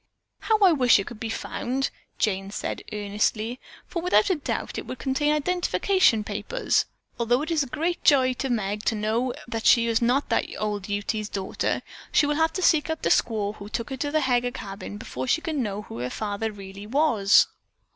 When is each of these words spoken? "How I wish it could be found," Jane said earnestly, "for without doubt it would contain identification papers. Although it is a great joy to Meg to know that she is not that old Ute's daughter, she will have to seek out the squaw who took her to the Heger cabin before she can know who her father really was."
"How 0.39 0.57
I 0.61 0.71
wish 0.71 0.97
it 0.97 1.05
could 1.05 1.19
be 1.19 1.29
found," 1.29 1.91
Jane 2.17 2.49
said 2.49 2.81
earnestly, 2.91 3.59
"for 3.85 4.01
without 4.01 4.29
doubt 4.43 4.79
it 4.79 4.87
would 4.87 4.97
contain 4.97 5.31
identification 5.31 6.23
papers. 6.23 6.85
Although 7.19 7.43
it 7.43 7.51
is 7.51 7.61
a 7.61 7.67
great 7.67 8.03
joy 8.03 8.33
to 8.33 8.49
Meg 8.49 8.83
to 8.85 8.95
know 8.95 9.31
that 9.47 9.67
she 9.67 9.85
is 9.85 10.01
not 10.01 10.29
that 10.29 10.47
old 10.57 10.89
Ute's 10.89 11.29
daughter, 11.29 11.83
she 12.11 12.25
will 12.25 12.33
have 12.37 12.53
to 12.53 12.63
seek 12.63 12.89
out 12.89 13.03
the 13.03 13.09
squaw 13.09 13.53
who 13.57 13.69
took 13.69 13.91
her 13.91 13.97
to 13.97 14.09
the 14.09 14.21
Heger 14.21 14.49
cabin 14.49 14.97
before 14.97 15.27
she 15.27 15.39
can 15.39 15.61
know 15.61 15.83
who 15.83 15.99
her 15.99 16.09
father 16.09 16.51
really 16.51 16.87
was." 16.87 17.45